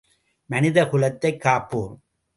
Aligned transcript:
மனித 0.45 0.87
குலத்தைக் 0.87 1.41
காப்போம். 1.41 2.01